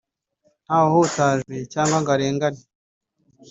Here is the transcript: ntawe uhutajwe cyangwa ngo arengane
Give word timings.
ntawe 0.65 0.85
uhutajwe 0.91 1.55
cyangwa 1.73 1.97
ngo 2.01 2.09
arengane 2.15 2.61